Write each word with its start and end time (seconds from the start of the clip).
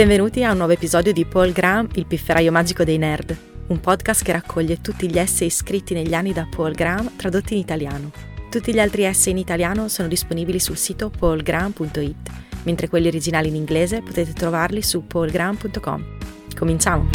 Benvenuti 0.00 0.42
a 0.44 0.52
un 0.52 0.56
nuovo 0.56 0.72
episodio 0.72 1.12
di 1.12 1.26
Paul 1.26 1.52
Graham, 1.52 1.86
il 1.92 2.06
pifferaio 2.06 2.50
magico 2.50 2.84
dei 2.84 2.96
nerd, 2.96 3.36
un 3.66 3.80
podcast 3.80 4.24
che 4.24 4.32
raccoglie 4.32 4.80
tutti 4.80 5.06
gli 5.10 5.18
essay 5.18 5.50
scritti 5.50 5.92
negli 5.92 6.14
anni 6.14 6.32
da 6.32 6.48
Paul 6.50 6.72
Graham 6.72 7.16
tradotti 7.16 7.52
in 7.52 7.60
italiano. 7.60 8.10
Tutti 8.48 8.72
gli 8.72 8.78
altri 8.80 9.02
essay 9.02 9.32
in 9.32 9.36
italiano 9.36 9.88
sono 9.88 10.08
disponibili 10.08 10.58
sul 10.58 10.78
sito 10.78 11.10
paulgraham.it, 11.10 12.30
mentre 12.62 12.88
quelli 12.88 13.08
originali 13.08 13.48
in 13.48 13.56
inglese 13.56 14.00
potete 14.00 14.32
trovarli 14.32 14.80
su 14.80 15.06
paulgraham.com. 15.06 16.16
Cominciamo! 16.56 17.10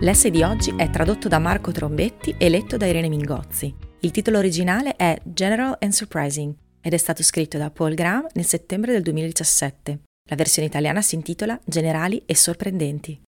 L'essay 0.00 0.32
di 0.32 0.42
oggi 0.42 0.74
è 0.76 0.90
tradotto 0.90 1.28
da 1.28 1.38
Marco 1.38 1.70
Trombetti 1.70 2.34
e 2.36 2.48
letto 2.48 2.76
da 2.76 2.86
Irene 2.86 3.08
Mingozzi. 3.08 3.72
Il 4.00 4.10
titolo 4.10 4.38
originale 4.38 4.96
è 4.96 5.16
General 5.22 5.76
and 5.78 5.92
Surprising 5.92 6.52
ed 6.80 6.92
è 6.92 6.96
stato 6.96 7.22
scritto 7.22 7.58
da 7.58 7.70
Paul 7.70 7.94
Graham 7.94 8.26
nel 8.34 8.44
settembre 8.44 8.92
del 8.92 9.02
2017. 9.02 10.00
La 10.28 10.36
versione 10.36 10.68
italiana 10.68 11.02
si 11.02 11.14
intitola 11.14 11.60
Generali 11.64 12.22
e 12.26 12.34
sorprendenti. 12.34 13.20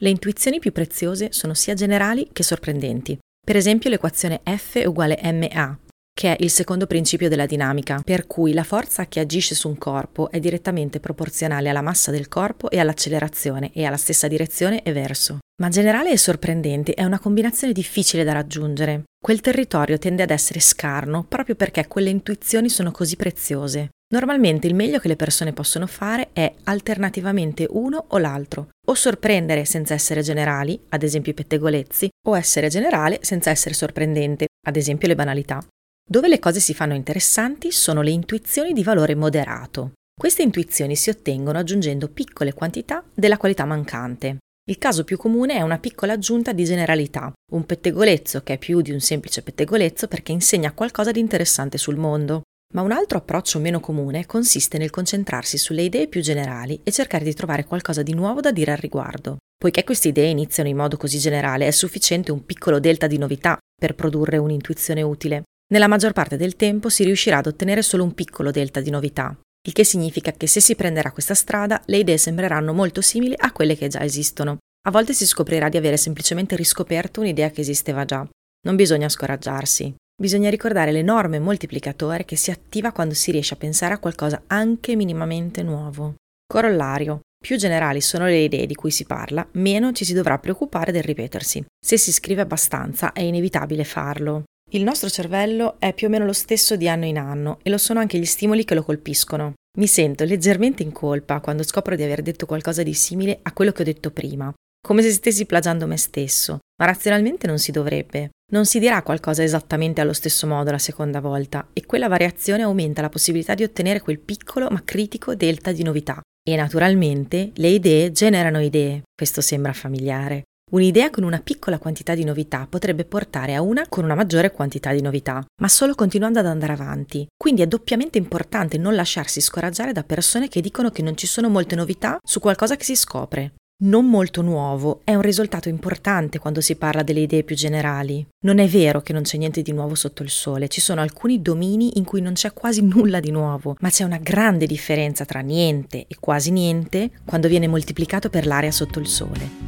Le 0.00 0.10
intuizioni 0.10 0.58
più 0.58 0.72
preziose 0.72 1.32
sono 1.32 1.54
sia 1.54 1.74
generali 1.74 2.28
che 2.32 2.42
sorprendenti. 2.42 3.18
Per 3.44 3.56
esempio 3.56 3.90
l'equazione 3.90 4.42
F 4.44 4.82
uguale 4.84 5.18
ma, 5.32 5.78
che 6.18 6.34
è 6.34 6.42
il 6.42 6.50
secondo 6.50 6.88
principio 6.88 7.28
della 7.28 7.46
dinamica, 7.46 8.02
per 8.04 8.26
cui 8.26 8.52
la 8.52 8.64
forza 8.64 9.06
che 9.06 9.20
agisce 9.20 9.54
su 9.54 9.68
un 9.68 9.78
corpo 9.78 10.32
è 10.32 10.40
direttamente 10.40 10.98
proporzionale 10.98 11.68
alla 11.68 11.80
massa 11.80 12.10
del 12.10 12.26
corpo 12.26 12.70
e 12.70 12.80
all'accelerazione 12.80 13.70
e 13.72 13.84
alla 13.84 13.96
stessa 13.96 14.26
direzione 14.26 14.82
e 14.82 14.90
verso. 14.90 15.38
Ma 15.62 15.68
generale 15.68 16.10
e 16.10 16.18
sorprendente 16.18 16.94
è 16.94 17.04
una 17.04 17.20
combinazione 17.20 17.72
difficile 17.72 18.24
da 18.24 18.32
raggiungere. 18.32 19.04
Quel 19.16 19.40
territorio 19.40 19.96
tende 19.96 20.24
ad 20.24 20.32
essere 20.32 20.58
scarno 20.58 21.22
proprio 21.22 21.54
perché 21.54 21.86
quelle 21.86 22.10
intuizioni 22.10 22.68
sono 22.68 22.90
così 22.90 23.14
preziose. 23.14 23.90
Normalmente 24.12 24.66
il 24.66 24.74
meglio 24.74 24.98
che 24.98 25.06
le 25.06 25.16
persone 25.16 25.52
possono 25.52 25.86
fare 25.86 26.30
è 26.32 26.52
alternativamente 26.64 27.64
uno 27.70 28.06
o 28.08 28.18
l'altro, 28.18 28.70
o 28.88 28.94
sorprendere 28.94 29.64
senza 29.64 29.94
essere 29.94 30.22
generali, 30.22 30.80
ad 30.88 31.04
esempio 31.04 31.30
i 31.30 31.36
pettegolezzi, 31.36 32.08
o 32.26 32.36
essere 32.36 32.66
generale 32.66 33.20
senza 33.22 33.50
essere 33.50 33.74
sorprendente, 33.74 34.46
ad 34.66 34.74
esempio 34.74 35.06
le 35.06 35.14
banalità. 35.14 35.64
Dove 36.10 36.28
le 36.28 36.38
cose 36.38 36.58
si 36.58 36.72
fanno 36.72 36.94
interessanti 36.94 37.70
sono 37.70 38.00
le 38.00 38.08
intuizioni 38.08 38.72
di 38.72 38.82
valore 38.82 39.14
moderato. 39.14 39.92
Queste 40.18 40.40
intuizioni 40.40 40.96
si 40.96 41.10
ottengono 41.10 41.58
aggiungendo 41.58 42.08
piccole 42.08 42.54
quantità 42.54 43.04
della 43.12 43.36
qualità 43.36 43.66
mancante. 43.66 44.38
Il 44.70 44.78
caso 44.78 45.04
più 45.04 45.18
comune 45.18 45.56
è 45.56 45.60
una 45.60 45.78
piccola 45.78 46.14
aggiunta 46.14 46.52
di 46.52 46.64
generalità, 46.64 47.30
un 47.52 47.66
pettegolezzo 47.66 48.40
che 48.42 48.54
è 48.54 48.58
più 48.58 48.80
di 48.80 48.90
un 48.90 49.00
semplice 49.00 49.42
pettegolezzo 49.42 50.08
perché 50.08 50.32
insegna 50.32 50.72
qualcosa 50.72 51.10
di 51.10 51.20
interessante 51.20 51.76
sul 51.76 51.96
mondo. 51.96 52.40
Ma 52.72 52.80
un 52.80 52.92
altro 52.92 53.18
approccio 53.18 53.58
meno 53.58 53.78
comune 53.78 54.24
consiste 54.24 54.78
nel 54.78 54.88
concentrarsi 54.88 55.58
sulle 55.58 55.82
idee 55.82 56.08
più 56.08 56.22
generali 56.22 56.80
e 56.84 56.90
cercare 56.90 57.24
di 57.24 57.34
trovare 57.34 57.66
qualcosa 57.66 58.02
di 58.02 58.14
nuovo 58.14 58.40
da 58.40 58.50
dire 58.50 58.72
al 58.72 58.78
riguardo. 58.78 59.36
Poiché 59.58 59.84
queste 59.84 60.08
idee 60.08 60.30
iniziano 60.30 60.70
in 60.70 60.76
modo 60.76 60.96
così 60.96 61.18
generale, 61.18 61.66
è 61.66 61.70
sufficiente 61.70 62.32
un 62.32 62.46
piccolo 62.46 62.80
delta 62.80 63.06
di 63.06 63.18
novità 63.18 63.58
per 63.78 63.94
produrre 63.94 64.38
un'intuizione 64.38 65.02
utile. 65.02 65.42
Nella 65.70 65.86
maggior 65.86 66.12
parte 66.12 66.38
del 66.38 66.56
tempo 66.56 66.88
si 66.88 67.04
riuscirà 67.04 67.38
ad 67.38 67.46
ottenere 67.46 67.82
solo 67.82 68.02
un 68.02 68.14
piccolo 68.14 68.50
delta 68.50 68.80
di 68.80 68.88
novità, 68.88 69.38
il 69.66 69.74
che 69.74 69.84
significa 69.84 70.32
che 70.32 70.46
se 70.46 70.60
si 70.60 70.74
prenderà 70.74 71.12
questa 71.12 71.34
strada 71.34 71.82
le 71.84 71.98
idee 71.98 72.16
sembreranno 72.16 72.72
molto 72.72 73.02
simili 73.02 73.34
a 73.36 73.52
quelle 73.52 73.76
che 73.76 73.88
già 73.88 74.00
esistono. 74.00 74.56
A 74.86 74.90
volte 74.90 75.12
si 75.12 75.26
scoprirà 75.26 75.68
di 75.68 75.76
avere 75.76 75.98
semplicemente 75.98 76.56
riscoperto 76.56 77.20
un'idea 77.20 77.50
che 77.50 77.60
esisteva 77.60 78.06
già. 78.06 78.26
Non 78.66 78.76
bisogna 78.76 79.10
scoraggiarsi. 79.10 79.94
Bisogna 80.20 80.48
ricordare 80.48 80.90
l'enorme 80.90 81.38
moltiplicatore 81.38 82.24
che 82.24 82.36
si 82.36 82.50
attiva 82.50 82.90
quando 82.90 83.12
si 83.12 83.30
riesce 83.30 83.52
a 83.52 83.58
pensare 83.58 83.92
a 83.92 83.98
qualcosa 83.98 84.42
anche 84.46 84.96
minimamente 84.96 85.62
nuovo. 85.62 86.14
Corollario. 86.46 87.20
Più 87.38 87.58
generali 87.58 88.00
sono 88.00 88.24
le 88.24 88.38
idee 88.38 88.66
di 88.66 88.74
cui 88.74 88.90
si 88.90 89.04
parla, 89.04 89.46
meno 89.52 89.92
ci 89.92 90.06
si 90.06 90.14
dovrà 90.14 90.38
preoccupare 90.38 90.92
del 90.92 91.02
ripetersi. 91.02 91.62
Se 91.78 91.98
si 91.98 92.10
scrive 92.10 92.40
abbastanza 92.40 93.12
è 93.12 93.20
inevitabile 93.20 93.84
farlo. 93.84 94.44
Il 94.72 94.82
nostro 94.82 95.08
cervello 95.08 95.76
è 95.78 95.94
più 95.94 96.08
o 96.08 96.10
meno 96.10 96.26
lo 96.26 96.34
stesso 96.34 96.76
di 96.76 96.90
anno 96.90 97.06
in 97.06 97.16
anno 97.16 97.58
e 97.62 97.70
lo 97.70 97.78
sono 97.78 98.00
anche 98.00 98.18
gli 98.18 98.26
stimoli 98.26 98.64
che 98.64 98.74
lo 98.74 98.82
colpiscono. 98.82 99.54
Mi 99.78 99.86
sento 99.86 100.24
leggermente 100.24 100.82
in 100.82 100.92
colpa 100.92 101.40
quando 101.40 101.62
scopro 101.62 101.96
di 101.96 102.02
aver 102.02 102.20
detto 102.20 102.44
qualcosa 102.44 102.82
di 102.82 102.92
simile 102.92 103.38
a 103.40 103.52
quello 103.52 103.72
che 103.72 103.80
ho 103.80 103.84
detto 103.86 104.10
prima, 104.10 104.52
come 104.86 105.00
se 105.00 105.10
stessi 105.10 105.46
plagiando 105.46 105.86
me 105.86 105.96
stesso, 105.96 106.58
ma 106.80 106.86
razionalmente 106.86 107.46
non 107.46 107.58
si 107.58 107.72
dovrebbe. 107.72 108.28
Non 108.52 108.66
si 108.66 108.78
dirà 108.78 109.02
qualcosa 109.02 109.42
esattamente 109.42 110.02
allo 110.02 110.12
stesso 110.12 110.46
modo 110.46 110.70
la 110.70 110.78
seconda 110.78 111.20
volta 111.20 111.68
e 111.72 111.86
quella 111.86 112.08
variazione 112.08 112.62
aumenta 112.62 113.00
la 113.00 113.08
possibilità 113.08 113.54
di 113.54 113.62
ottenere 113.62 114.00
quel 114.00 114.18
piccolo 114.18 114.68
ma 114.68 114.82
critico 114.84 115.34
delta 115.34 115.72
di 115.72 115.82
novità. 115.82 116.20
E 116.42 116.56
naturalmente 116.56 117.52
le 117.54 117.68
idee 117.68 118.10
generano 118.10 118.60
idee. 118.60 119.02
Questo 119.14 119.40
sembra 119.40 119.72
familiare. 119.72 120.44
Un'idea 120.70 121.08
con 121.08 121.24
una 121.24 121.40
piccola 121.40 121.78
quantità 121.78 122.14
di 122.14 122.24
novità 122.24 122.66
potrebbe 122.68 123.06
portare 123.06 123.54
a 123.54 123.62
una 123.62 123.86
con 123.88 124.04
una 124.04 124.14
maggiore 124.14 124.52
quantità 124.52 124.92
di 124.92 125.00
novità, 125.00 125.42
ma 125.62 125.68
solo 125.68 125.94
continuando 125.94 126.40
ad 126.40 126.46
andare 126.46 126.74
avanti. 126.74 127.26
Quindi 127.34 127.62
è 127.62 127.66
doppiamente 127.66 128.18
importante 128.18 128.76
non 128.76 128.94
lasciarsi 128.94 129.40
scoraggiare 129.40 129.92
da 129.92 130.02
persone 130.02 130.48
che 130.48 130.60
dicono 130.60 130.90
che 130.90 131.00
non 131.00 131.16
ci 131.16 131.26
sono 131.26 131.48
molte 131.48 131.74
novità 131.74 132.18
su 132.22 132.38
qualcosa 132.38 132.76
che 132.76 132.84
si 132.84 132.96
scopre. 132.96 133.54
Non 133.80 134.10
molto 134.10 134.42
nuovo 134.42 135.00
è 135.04 135.14
un 135.14 135.22
risultato 135.22 135.70
importante 135.70 136.38
quando 136.38 136.60
si 136.60 136.76
parla 136.76 137.02
delle 137.02 137.20
idee 137.20 137.44
più 137.44 137.56
generali. 137.56 138.26
Non 138.44 138.58
è 138.58 138.66
vero 138.66 139.00
che 139.00 139.14
non 139.14 139.22
c'è 139.22 139.38
niente 139.38 139.62
di 139.62 139.72
nuovo 139.72 139.94
sotto 139.94 140.22
il 140.22 140.30
sole, 140.30 140.68
ci 140.68 140.82
sono 140.82 141.00
alcuni 141.00 141.40
domini 141.40 141.96
in 141.96 142.04
cui 142.04 142.20
non 142.20 142.34
c'è 142.34 142.52
quasi 142.52 142.82
nulla 142.82 143.20
di 143.20 143.30
nuovo, 143.30 143.76
ma 143.78 143.88
c'è 143.88 144.04
una 144.04 144.18
grande 144.18 144.66
differenza 144.66 145.24
tra 145.24 145.40
niente 145.40 146.04
e 146.08 146.16
quasi 146.20 146.50
niente 146.50 147.10
quando 147.24 147.48
viene 147.48 147.68
moltiplicato 147.68 148.28
per 148.28 148.46
l'area 148.46 148.72
sotto 148.72 148.98
il 148.98 149.06
sole. 149.06 149.67